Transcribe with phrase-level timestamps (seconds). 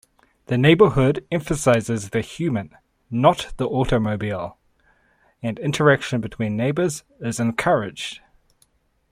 [0.47, 2.75] The neighborhood emphasizes the human,
[3.11, 4.57] not the automobile,
[5.43, 8.19] and interaction between neighbors is encouraged.